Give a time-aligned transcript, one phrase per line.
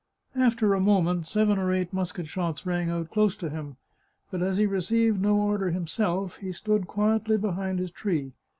[0.33, 3.77] After a moment seven or eight musket shots rang out close to him,
[4.31, 8.33] but as he received no order himself he stood quietly behind his tree.